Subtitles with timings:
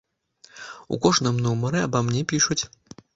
[0.95, 2.59] У кожным нумары аба мне пішуць.